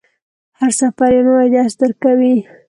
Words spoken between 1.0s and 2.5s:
یو نوی درس درکوي.